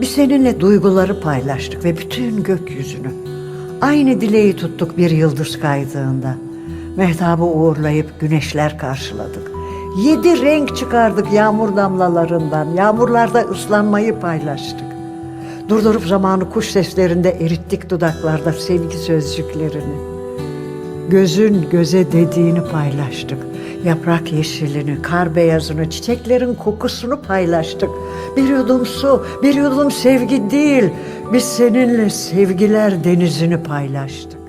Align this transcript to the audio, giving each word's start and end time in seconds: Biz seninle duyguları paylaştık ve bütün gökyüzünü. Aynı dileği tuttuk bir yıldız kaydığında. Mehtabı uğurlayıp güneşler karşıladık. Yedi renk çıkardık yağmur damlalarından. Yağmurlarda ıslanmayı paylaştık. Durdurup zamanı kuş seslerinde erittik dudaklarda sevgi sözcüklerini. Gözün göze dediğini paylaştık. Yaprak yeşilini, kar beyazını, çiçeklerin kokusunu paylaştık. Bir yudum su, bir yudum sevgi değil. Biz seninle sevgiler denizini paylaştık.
Biz 0.00 0.08
seninle 0.08 0.60
duyguları 0.60 1.20
paylaştık 1.20 1.84
ve 1.84 1.98
bütün 1.98 2.42
gökyüzünü. 2.42 3.10
Aynı 3.80 4.20
dileği 4.20 4.56
tuttuk 4.56 4.96
bir 4.98 5.10
yıldız 5.10 5.60
kaydığında. 5.60 6.34
Mehtabı 6.96 7.44
uğurlayıp 7.44 8.20
güneşler 8.20 8.78
karşıladık. 8.78 9.50
Yedi 10.04 10.42
renk 10.42 10.76
çıkardık 10.76 11.32
yağmur 11.32 11.76
damlalarından. 11.76 12.64
Yağmurlarda 12.64 13.40
ıslanmayı 13.40 14.20
paylaştık. 14.20 14.86
Durdurup 15.68 16.06
zamanı 16.06 16.50
kuş 16.50 16.70
seslerinde 16.70 17.30
erittik 17.30 17.90
dudaklarda 17.90 18.52
sevgi 18.52 18.96
sözcüklerini. 18.98 19.98
Gözün 21.08 21.70
göze 21.70 22.12
dediğini 22.12 22.64
paylaştık. 22.64 23.38
Yaprak 23.84 24.32
yeşilini, 24.32 25.02
kar 25.02 25.34
beyazını, 25.34 25.90
çiçeklerin 25.90 26.54
kokusunu 26.54 27.22
paylaştık. 27.22 27.90
Bir 28.36 28.48
yudum 28.48 28.86
su, 28.86 29.26
bir 29.42 29.54
yudum 29.54 29.90
sevgi 29.90 30.50
değil. 30.50 30.84
Biz 31.32 31.44
seninle 31.44 32.10
sevgiler 32.10 33.04
denizini 33.04 33.62
paylaştık. 33.62 34.47